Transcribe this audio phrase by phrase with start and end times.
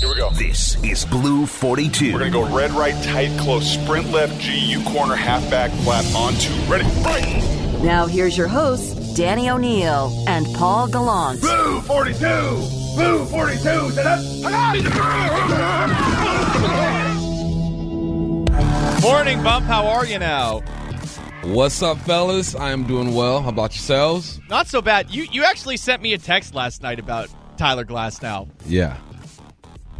[0.00, 0.30] Here we go.
[0.30, 2.14] This is Blue 42.
[2.14, 6.06] We're going to go red, right, tight, close, sprint left, G, U corner, halfback, flat,
[6.14, 6.54] on two.
[6.72, 7.82] Ready, right.
[7.82, 11.42] Now here's your hosts, Danny O'Neill and Paul Gallant.
[11.42, 12.16] Blue 42!
[12.94, 13.90] Blue 42!
[13.90, 14.20] Set up!
[19.02, 19.66] Morning, Bump.
[19.66, 20.60] How are you now?
[21.42, 22.54] What's up, fellas?
[22.54, 23.42] I am doing well.
[23.42, 24.40] How about yourselves?
[24.48, 25.10] Not so bad.
[25.10, 27.28] You you actually sent me a text last night about
[27.58, 28.48] Tyler Glasnow.
[28.64, 28.96] Yeah.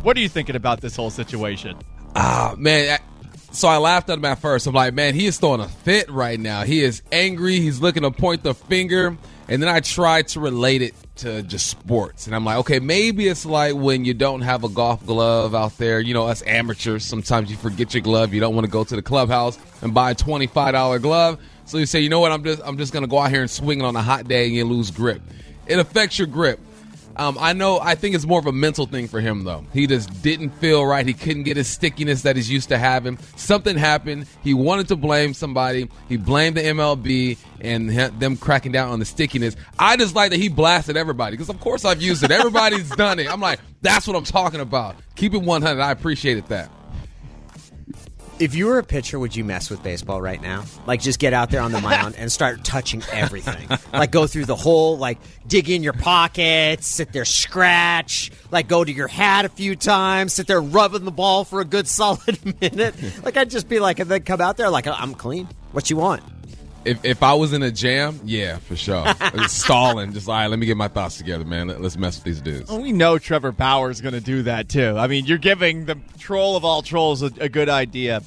[0.02, 1.76] What are you thinking about this whole situation?
[2.16, 2.98] Ah, man.
[3.00, 3.04] I-
[3.52, 4.68] So I laughed at him at first.
[4.68, 6.62] I'm like, man, he is throwing a fit right now.
[6.62, 7.56] He is angry.
[7.58, 9.16] He's looking to point the finger.
[9.48, 12.26] And then I tried to relate it to just sports.
[12.28, 15.76] And I'm like, okay, maybe it's like when you don't have a golf glove out
[15.78, 15.98] there.
[15.98, 18.32] You know, us amateurs, sometimes you forget your glove.
[18.32, 21.40] You don't want to go to the clubhouse and buy a $25 glove.
[21.64, 23.50] So you say, you know what, I'm just I'm just gonna go out here and
[23.50, 25.22] swing it on a hot day and you lose grip.
[25.66, 26.60] It affects your grip.
[27.16, 27.80] Um, I know.
[27.80, 29.64] I think it's more of a mental thing for him, though.
[29.72, 31.06] He just didn't feel right.
[31.06, 33.18] He couldn't get his stickiness that he's used to having.
[33.36, 34.26] Something happened.
[34.42, 35.88] He wanted to blame somebody.
[36.08, 39.56] He blamed the MLB and them cracking down on the stickiness.
[39.78, 42.30] I just like that he blasted everybody because, of course, I've used it.
[42.30, 43.30] Everybody's done it.
[43.30, 44.96] I'm like, that's what I'm talking about.
[45.16, 45.80] Keep it 100.
[45.80, 46.70] I appreciated that.
[48.40, 50.64] If you were a pitcher, would you mess with baseball right now?
[50.86, 53.68] Like, just get out there on the mound and start touching everything.
[53.92, 58.82] like, go through the whole, like, dig in your pockets, sit there, scratch, like, go
[58.82, 62.38] to your hat a few times, sit there rubbing the ball for a good solid
[62.62, 62.94] minute.
[63.22, 65.46] Like, I'd just be like, and then come out there, like, I'm clean.
[65.72, 66.22] What you want?
[66.84, 69.06] If, if I was in a jam, yeah, for sure.
[69.48, 70.12] Stalling.
[70.12, 71.68] Just, all right, let me get my thoughts together, man.
[71.68, 72.70] Let, let's mess with these dudes.
[72.70, 74.96] Well, we know Trevor Bauer's going to do that too.
[74.96, 78.22] I mean, you're giving the troll of all trolls a, a good idea.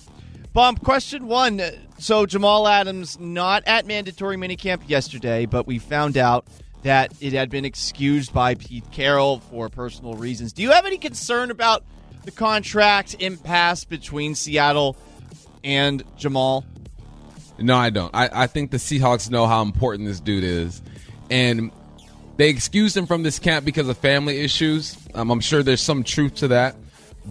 [0.54, 1.62] Bump question one.
[1.98, 6.46] So Jamal Adams not at mandatory minicamp yesterday, but we found out
[6.84, 10.54] that it had been excused by Pete Carroll for personal reasons.
[10.54, 11.84] Do you have any concern about
[12.26, 14.96] the contract impasse between Seattle
[15.64, 16.66] and Jamal?
[17.60, 18.14] No, I don't.
[18.14, 20.82] I, I think the Seahawks know how important this dude is.
[21.30, 21.72] And
[22.38, 24.98] they excused him from this camp because of family issues.
[25.14, 26.76] Um, I'm sure there's some truth to that.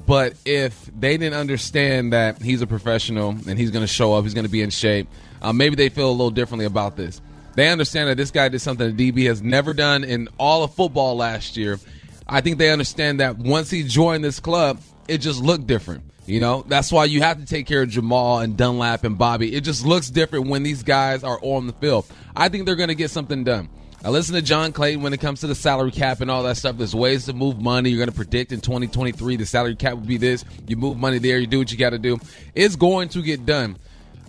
[0.06, 4.24] But if they didn't understand that he's a professional and he's going to show up,
[4.24, 5.08] he's going to be in shape,
[5.42, 7.20] uh, maybe they feel a little differently about this.
[7.54, 10.72] They understand that this guy did something that DB has never done in all of
[10.74, 11.78] football last year.
[12.26, 16.04] I think they understand that once he joined this club, it just looked different.
[16.24, 19.54] You know, that's why you have to take care of Jamal and Dunlap and Bobby.
[19.54, 22.06] It just looks different when these guys are on the field.
[22.36, 23.68] I think they're going to get something done.
[24.04, 26.56] I listen to John Clayton when it comes to the salary cap and all that
[26.56, 26.76] stuff.
[26.76, 27.90] There's ways to move money.
[27.90, 30.44] You're going to predict in 2023 the salary cap will be this.
[30.66, 31.38] You move money there.
[31.38, 32.18] You do what you got to do.
[32.54, 33.78] It's going to get done.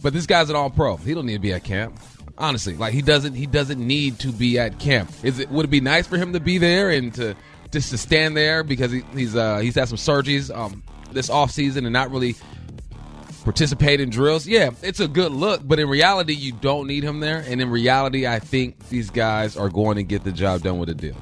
[0.03, 0.97] But this guy's an all pro.
[0.97, 2.00] He don't need to be at camp.
[2.38, 3.35] Honestly, like he doesn't.
[3.35, 5.11] He doesn't need to be at camp.
[5.22, 5.51] Is it?
[5.51, 7.35] Would it be nice for him to be there and to
[7.73, 11.51] just to stand there because he, he's uh, he's had some surgeries um, this off
[11.51, 12.35] season and not really
[13.44, 14.47] participate in drills.
[14.47, 17.44] Yeah, it's a good look, but in reality, you don't need him there.
[17.45, 20.89] And in reality, I think these guys are going to get the job done with
[20.89, 21.17] a deal.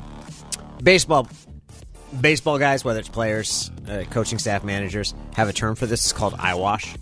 [0.83, 1.27] Baseball.
[2.19, 6.03] Baseball guys, whether it's players, uh, coaching staff, managers, have a term for this.
[6.03, 6.95] It's called eyewash.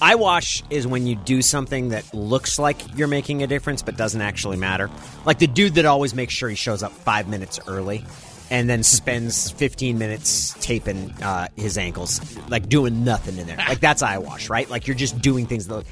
[0.00, 4.20] Eyewash is when you do something that looks like you're making a difference but doesn't
[4.20, 4.90] actually matter.
[5.26, 8.04] Like the dude that always makes sure he shows up five minutes early
[8.50, 13.56] and then spends 15 minutes taping uh, his ankles, like doing nothing in there.
[13.56, 14.68] Like that's eyewash, right?
[14.68, 15.84] Like you're just doing things that.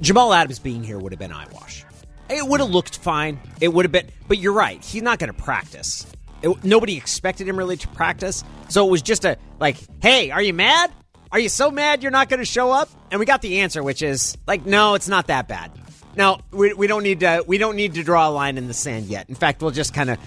[0.00, 1.84] Jamal Adams being here would have been eyewash.
[2.30, 3.40] It would have looked fine.
[3.60, 4.82] It would have been, but you're right.
[4.82, 6.06] He's not going to practice.
[6.42, 10.40] It, nobody expected him really to practice, so it was just a like, "Hey, are
[10.40, 10.90] you mad?
[11.32, 13.82] Are you so mad you're not going to show up?" And we got the answer,
[13.82, 15.72] which is like, "No, it's not that bad."
[16.16, 18.74] Now we, we don't need to we don't need to draw a line in the
[18.74, 19.28] sand yet.
[19.28, 20.18] In fact, we'll just kind of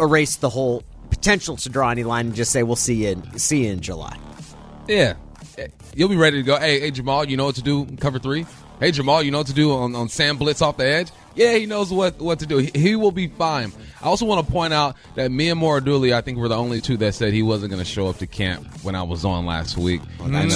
[0.00, 3.38] erase the whole potential to draw any line and just say we'll see you in,
[3.38, 4.16] see you in July.
[4.86, 5.14] Yeah,
[5.94, 6.58] you'll be ready to go.
[6.58, 7.86] Hey, hey, Jamal, you know what to do?
[7.96, 8.46] Cover three.
[8.80, 11.10] Hey, Jamal, you know what to do on, on Sam Blitz off the edge?
[11.34, 12.58] Yeah, he knows what, what to do.
[12.58, 13.72] He, he will be fine.
[14.00, 16.80] I also want to point out that me and Dooley, I think, were the only
[16.80, 19.46] two that said he wasn't going to show up to camp when I was on
[19.46, 20.00] last week.
[20.20, 20.48] Uh,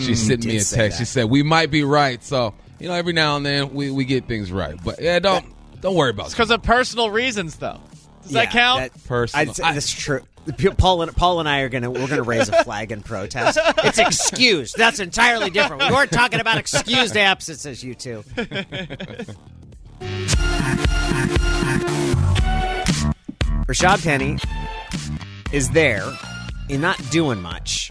[0.00, 0.98] she sent me a text.
[0.98, 2.22] She said we might be right.
[2.24, 4.76] So you know, every now and then we, we get things right.
[4.82, 5.44] But yeah, don't
[5.80, 6.30] don't worry about it.
[6.30, 7.80] Because of personal reasons, though.
[8.22, 9.04] Does that Yeah, count?
[9.06, 9.48] Personal.
[9.50, 10.22] I'd that's true.
[10.78, 13.58] Paul and Paul and I are gonna we're gonna raise a flag in protest.
[13.78, 14.76] It's excused.
[14.76, 15.82] That's entirely different.
[15.84, 18.22] We weren't talking about excused absences, you two.
[23.66, 24.38] Rashaad Penny
[25.52, 26.04] is there
[26.70, 27.85] and not doing much.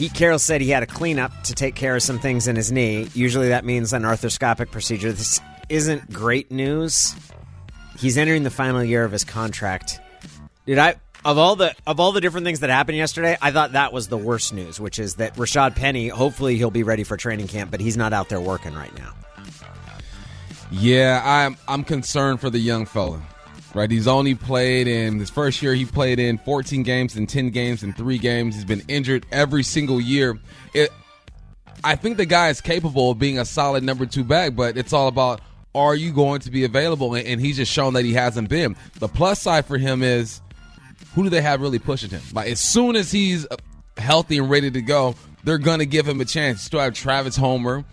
[0.00, 2.72] Pete Carroll said he had a cleanup to take care of some things in his
[2.72, 3.06] knee.
[3.12, 5.12] Usually that means an arthroscopic procedure.
[5.12, 5.38] This
[5.68, 7.14] isn't great news.
[7.98, 10.00] He's entering the final year of his contract.
[10.64, 13.72] Did I Of all the of all the different things that happened yesterday, I thought
[13.72, 17.18] that was the worst news, which is that Rashaad Penny, hopefully he'll be ready for
[17.18, 19.12] training camp, but he's not out there working right now.
[20.70, 23.20] Yeah, I'm I'm concerned for the young fella.
[23.72, 25.74] Right, he's only played in his first year.
[25.74, 28.56] He played in 14 games and 10 games in three games.
[28.56, 30.40] He's been injured every single year.
[30.74, 30.90] It,
[31.84, 34.92] I think the guy is capable of being a solid number two back, but it's
[34.92, 35.40] all about
[35.74, 37.14] are you going to be available?
[37.14, 38.76] And, and he's just shown that he hasn't been.
[38.98, 40.40] The plus side for him is
[41.14, 42.22] who do they have really pushing him?
[42.32, 43.46] Like as soon as he's
[43.96, 45.14] healthy and ready to go,
[45.44, 46.58] they're gonna give him a chance.
[46.58, 47.84] You still have Travis Homer,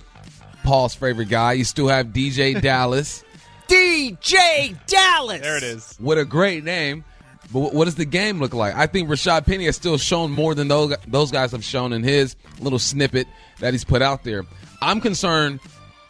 [0.64, 1.54] Paul's favorite guy.
[1.54, 3.24] You still have DeeJay Dallas.
[3.68, 5.42] DeeJay Dallas.
[5.42, 5.96] There it is.
[6.00, 7.04] What a great name.
[7.52, 8.76] But what does the game look like?
[8.76, 12.04] I think Rashaad Penny has still shown more than those those guys have shown in
[12.04, 13.28] his little snippet
[13.60, 14.44] that he's put out there.
[14.82, 15.62] I'm concerned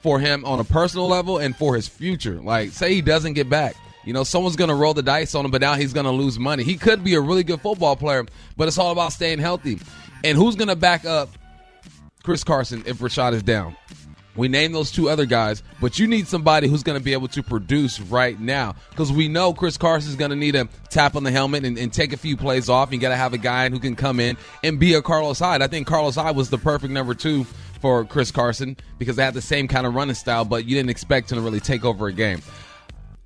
[0.02, 2.40] for him on a personal level and for his future.
[2.42, 3.76] Like, say he doesn't get back.
[4.04, 6.12] You know, someone's going to roll the dice on him, but now he's going to
[6.12, 6.64] lose money.
[6.64, 8.26] He could be a really good football player,
[8.56, 9.80] but it's all about staying healthy.
[10.24, 11.30] And who's going to back up
[12.24, 13.76] Chris Carson if Rashaad is down?
[14.38, 17.28] We name those two other guys, but you need somebody who's going to be able
[17.30, 21.16] to produce right now because we know Chris Carson is going to need a tap
[21.16, 22.94] on the helmet and, and take a few plays off.
[22.94, 25.62] You got to have a guy who can come in and be a Carlos Hyde.
[25.62, 27.46] I think Carlos Hyde was the perfect number two
[27.82, 30.92] for Chris Carson because they had the same kind of running style, but you didn't
[30.92, 32.42] expect him to really take over a game.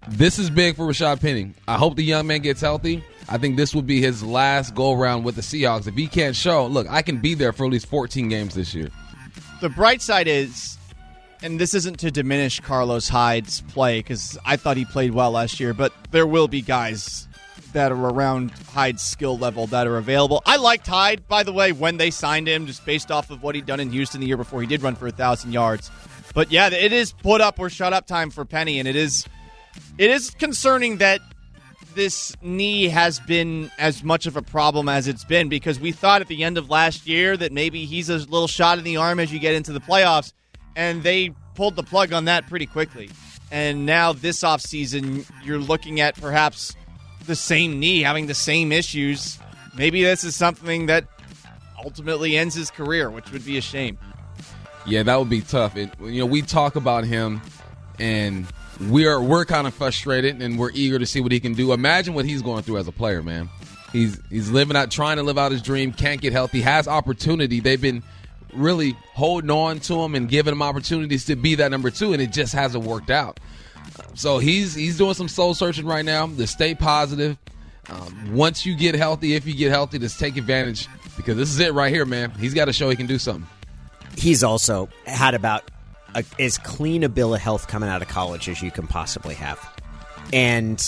[0.07, 1.53] This is big for Rashaad Penny.
[1.67, 3.03] I hope the young man gets healthy.
[3.29, 5.87] I think this will be his last go around with the Seahawks.
[5.87, 8.73] If he can't show, look, I can be there for at least 14 games this
[8.73, 8.89] year.
[9.61, 10.77] The bright side is,
[11.43, 15.59] and this isn't to diminish Carlos Hyde's play because I thought he played well last
[15.59, 17.27] year, but there will be guys
[17.73, 20.41] that are around Hyde's skill level that are available.
[20.45, 23.55] I liked Hyde, by the way, when they signed him, just based off of what
[23.55, 24.61] he'd done in Houston the year before.
[24.61, 25.89] He did run for a thousand yards,
[26.33, 29.25] but yeah, it is put up or shut up time for Penny, and it is
[29.97, 31.21] it is concerning that
[31.95, 36.21] this knee has been as much of a problem as it's been because we thought
[36.21, 39.19] at the end of last year that maybe he's a little shot in the arm
[39.19, 40.31] as you get into the playoffs,
[40.75, 43.09] and they pulled the plug on that pretty quickly.
[43.51, 46.75] And now this offseason, you're looking at perhaps
[47.25, 49.37] the same knee having the same issues.
[49.75, 51.05] Maybe this is something that
[51.83, 53.97] ultimately ends his career, which would be a shame.
[54.85, 55.75] Yeah, that would be tough.
[55.75, 57.41] It, you know, we talk about him,
[57.99, 58.47] and
[58.89, 61.71] we're we're kind of frustrated, and we're eager to see what he can do.
[61.71, 63.49] Imagine what he's going through as a player, man.
[63.91, 65.91] He's he's living out, trying to live out his dream.
[65.91, 66.61] Can't get healthy.
[66.61, 67.59] Has opportunity.
[67.59, 68.01] They've been
[68.53, 72.21] really holding on to him and giving him opportunities to be that number two, and
[72.21, 73.39] it just hasn't worked out.
[74.13, 76.27] So he's he's doing some soul searching right now.
[76.27, 77.37] To stay positive.
[77.89, 80.87] Um, once you get healthy, if you get healthy, just take advantage
[81.17, 82.31] because this is it right here, man.
[82.31, 83.47] He's got to show he can do something.
[84.17, 85.69] He's also had about
[86.15, 89.35] a, as clean a bill of health coming out of college as you can possibly
[89.35, 89.59] have.
[90.31, 90.81] And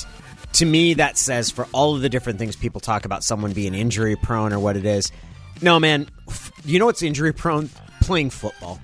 [0.53, 3.73] to me, that says for all of the different things people talk about someone being
[3.73, 5.11] injury prone or what it is.
[5.61, 6.07] No, man,
[6.65, 7.69] you know what's injury prone?
[8.01, 8.79] Playing football.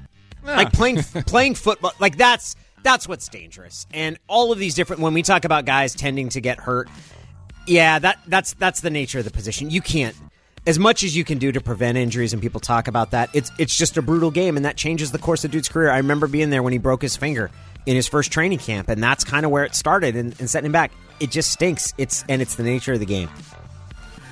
[0.45, 1.91] Like playing playing football.
[1.99, 3.85] Like that's that's what's dangerous.
[3.93, 6.89] And all of these different when we talk about guys tending to get hurt,
[7.67, 9.69] yeah, that that's that's the nature of the position.
[9.69, 10.15] You can't
[10.67, 13.51] as much as you can do to prevent injuries and people talk about that, it's
[13.57, 15.89] it's just a brutal game and that changes the course of dude's career.
[15.89, 17.49] I remember being there when he broke his finger
[17.85, 20.67] in his first training camp, and that's kind of where it started and, and setting
[20.67, 20.91] him back.
[21.19, 21.93] It just stinks.
[21.97, 23.29] It's and it's the nature of the game.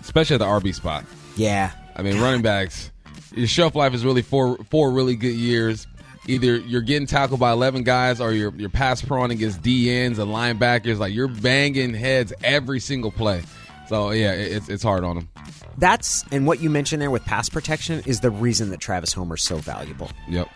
[0.02, 1.06] especially at the RB spot.
[1.36, 1.72] Yeah.
[1.98, 2.92] I mean, running backs,
[3.36, 5.88] your shelf life is really four four really good years.
[6.28, 10.20] Either you're getting tackled by eleven guys, or you're you're pass prone against D ends
[10.20, 11.00] and linebackers.
[11.00, 13.42] Like you're banging heads every single play.
[13.90, 15.30] So yeah, it's it's hard on them.
[15.78, 19.44] That's and what you mentioned there with pass protection is the reason that Travis Homer's
[19.44, 20.12] so valuable.
[20.30, 20.50] Yep.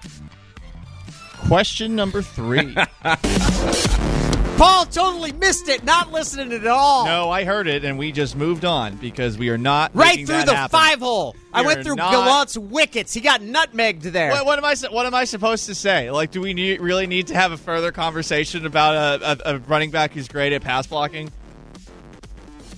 [1.48, 2.76] Question number three.
[4.62, 7.06] Paul totally missed it, not listening at all.
[7.06, 10.44] no, I heard it, and we just moved on because we are not right through
[10.44, 10.70] the happen.
[10.70, 11.36] five hole.
[11.52, 13.12] I went through not- Gallant's wickets.
[13.12, 14.30] He got nutmegged there.
[14.30, 14.76] What, what am I?
[14.92, 16.12] What am I supposed to say?
[16.12, 19.58] Like, do we need, really need to have a further conversation about a, a, a
[19.62, 21.32] running back who's great at pass blocking?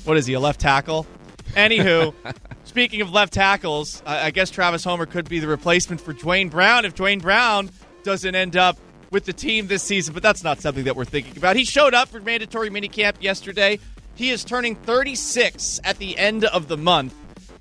[0.06, 0.36] What is he?
[0.36, 1.06] A left tackle?
[1.52, 2.14] Anywho,
[2.64, 6.48] speaking of left tackles, I, I guess Travis Homer could be the replacement for Duane
[6.48, 7.70] Brown if Duane Brown
[8.04, 8.78] doesn't end up
[9.14, 10.14] with the team this season.
[10.14, 11.56] But that's not something that we're thinking about.
[11.56, 13.80] He showed up for mandatory minicamp yesterday.
[14.16, 17.16] He is turning 36 at the end of the month.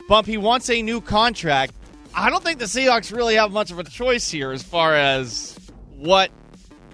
[0.09, 1.75] Bump, he wants a new contract.
[2.14, 5.56] I don't think the Seahawks really have much of a choice here as far as
[5.97, 6.30] what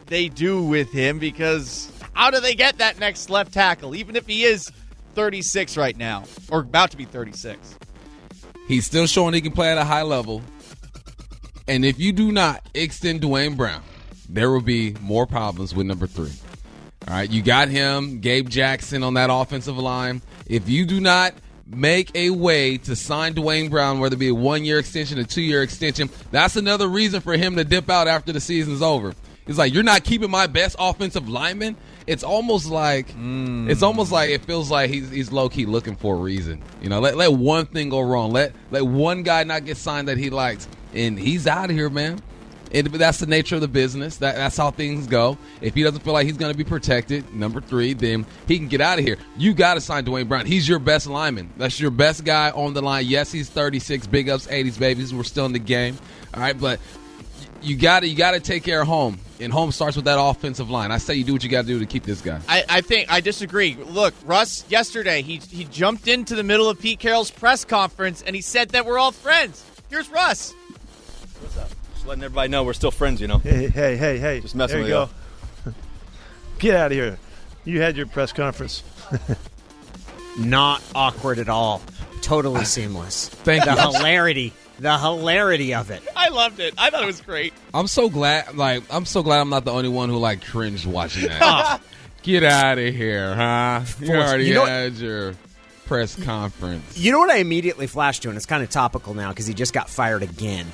[0.07, 4.27] they do with him because how do they get that next left tackle, even if
[4.27, 4.71] he is
[5.15, 7.79] 36 right now or about to be 36?
[8.69, 10.43] He's still showing he can play at a high level.
[11.67, 13.83] And if you do not extend Duane Brown,
[14.28, 16.32] there will be more problems with number three.
[17.06, 20.20] All right, you got him, Gabe Jackson on that offensive line.
[20.47, 21.35] If you do not
[21.70, 25.25] make a way to sign Duane Brown, whether it be a one year extension, a
[25.25, 26.11] two year extension.
[26.30, 29.14] That's another reason for him to dip out after the season's over.
[29.47, 31.76] He's like, you're not keeping my best offensive lineman.
[32.06, 33.68] It's almost like mm.
[33.68, 36.62] it's almost like it feels like he's he's low key looking for a reason.
[36.82, 38.32] You know, let let one thing go wrong.
[38.32, 41.90] Let let one guy not get signed that he likes, and he's out of here,
[41.90, 42.20] man.
[42.73, 44.17] And that's the nature of the business.
[44.19, 45.39] That, that's how things go.
[45.61, 48.69] If he doesn't feel like he's going to be protected, number three, then he can
[48.69, 49.17] get out of here.
[49.37, 50.47] You got to sign Duane Brown.
[50.47, 51.51] He's your best lineman.
[51.57, 53.07] That's your best guy on the line.
[53.07, 54.07] Yes, he's 36.
[54.09, 55.15] Big ups, 80s babies.
[55.15, 55.99] We're still in the game.
[56.35, 56.81] All right, but
[57.63, 60.21] you got to you got to take care of home, and home starts with that
[60.21, 60.91] offensive line.
[60.91, 62.41] I say you do what you got to do to keep this guy.
[62.49, 63.75] I, I think I disagree.
[63.75, 68.37] Look, Russ yesterday he he jumped into the middle of Pete Carroll's press conference and
[68.37, 69.65] he said that we're all friends.
[69.91, 70.55] Here's Russ.
[72.09, 73.37] Just letting everybody know we're still friends, you know.
[73.37, 74.41] Hey, hey, hey, hey.
[74.41, 75.11] Just messing there with
[75.67, 75.75] you go.
[76.59, 77.19] Get out of here.
[77.67, 78.83] You had your press conference.
[80.38, 81.83] Not awkward at all.
[82.23, 83.29] Totally seamless.
[83.29, 83.77] Thank the you.
[83.79, 84.55] hilarity.
[84.79, 86.03] The hilarity of it.
[86.17, 86.73] I loved it.
[86.79, 87.53] I thought it was great.
[87.75, 88.57] I'm so glad.
[88.57, 91.43] Like I'm so glad I'm not the only one who like cringed watching that.
[91.43, 91.81] Ah.
[92.23, 93.83] Get out of here, huh?
[94.00, 95.35] You already You know- had your
[95.85, 96.97] press conference.
[96.97, 99.53] You know what I immediately flashed to, and it's kind of topical now because he
[99.53, 100.67] just got fired again.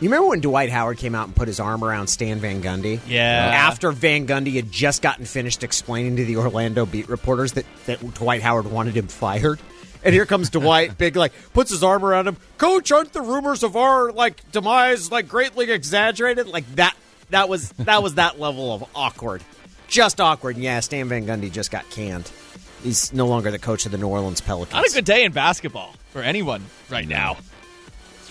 [0.00, 3.00] You remember when Dwight Howard came out and put his arm around Stan Van Gundy?
[3.06, 3.50] Yeah.
[3.52, 8.14] After Van Gundy had just gotten finished explaining to the Orlando beat reporters that, that
[8.14, 9.60] Dwight Howard wanted him fired.
[10.02, 12.38] And here comes Dwight, big like puts his arm around him.
[12.56, 16.46] Coach, aren't the rumors of our like demise like greatly exaggerated?
[16.46, 16.96] Like that.
[17.28, 19.44] That was that was that level of awkward,
[19.86, 20.56] just awkward.
[20.56, 22.28] And yeah, Stan Van Gundy just got canned.
[22.82, 24.72] He's no longer the coach of the New Orleans Pelicans.
[24.72, 27.36] Not a good day in basketball for anyone right now.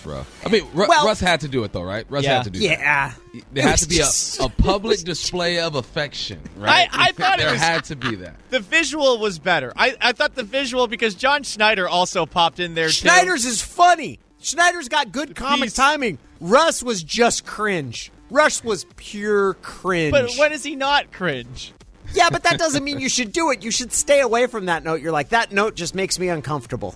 [0.09, 0.45] It's rough.
[0.45, 2.05] I mean, Ru- Well- Russ had to do it though, right?
[2.09, 2.35] Russ Yeah.
[2.37, 2.79] had to do that.
[2.79, 3.13] Yeah,
[3.53, 4.07] There has to be a,
[4.45, 6.87] a public display of affection, right?
[6.91, 8.35] I- I thought it there was- had to be that.
[8.49, 9.71] The visual was better.
[9.75, 12.93] I, I thought the visual because John Schneider also popped in there too.
[12.93, 14.19] Schneider's is funny.
[14.41, 16.17] Schneider's got good comic He's- timing.
[16.41, 18.11] Russ was just cringe.
[18.31, 20.11] Russ was pure cringe.
[20.11, 21.73] But when is he not cringe?
[22.13, 23.63] yeah, but that doesn't mean you should do it.
[23.63, 25.01] You should stay away from that note.
[25.01, 26.95] You're like, that note just makes me uncomfortable.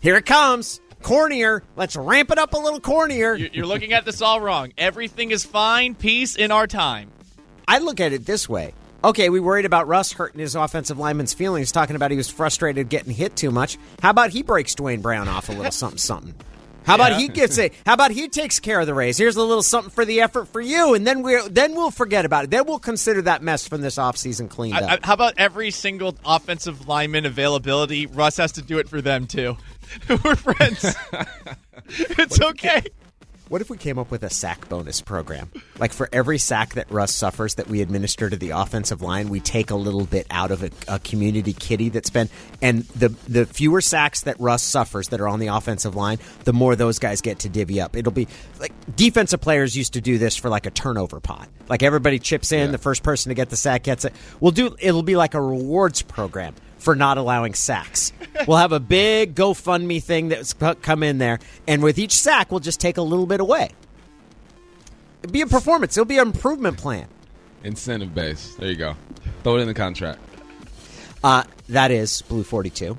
[0.00, 0.80] Here it comes.
[1.02, 1.62] Cornier.
[1.76, 3.50] Let's ramp it up a little cornier.
[3.52, 4.72] You're, looking at this all wrong.
[4.78, 5.94] Everything is fine.
[5.94, 7.10] Peace in our time.
[7.68, 8.74] I look at it this way.
[9.04, 12.88] Okay, we worried about Russ hurting his offensive lineman's feelings, talking about he was frustrated
[12.88, 13.76] getting hit too much.
[14.00, 16.34] How about he breaks Duane Brown off a little something something?
[16.84, 17.74] How about he gets it?
[17.86, 19.18] How about he takes care of the Rays?
[19.18, 22.24] Here's a little something for the effort for you, and then we then we'll forget
[22.24, 22.50] about it.
[22.50, 25.00] Then we'll consider that mess from this offseason cleaned I, up.
[25.02, 28.06] I, how about every single offensive lineman availability?
[28.06, 29.56] Russ has to do it for them too.
[30.24, 30.96] We're friends.
[31.88, 32.82] it's okay.
[33.52, 35.50] What if we came up with a sack bonus program?
[35.78, 39.40] Like for every sack that Russ suffers that we administer to the offensive line, we
[39.40, 42.30] take a little bit out of a, a community kitty that's been,
[42.62, 46.54] and the the fewer sacks that Russ suffers that are on the offensive line, the
[46.54, 47.94] more those guys get to divvy up.
[47.94, 48.26] It'll be
[48.58, 51.46] like defensive players used to do this for like a turnover pot.
[51.68, 54.14] Like everybody chips in, the first person to get the sack gets it.
[54.40, 54.74] We'll do.
[54.80, 58.12] It'll be like a rewards program for not allowing sacks.
[58.46, 62.60] we'll have a big GoFundMe thing that's come in there, and with each sack, we'll
[62.60, 63.70] just take a little bit away.
[65.22, 65.96] It'll be a performance.
[65.96, 67.06] It'll be an improvement plan.
[67.64, 68.54] Incentive base.
[68.56, 68.96] There you go.
[69.42, 70.18] Throw it in the contract.
[71.22, 72.98] Uh, that is Blue 42.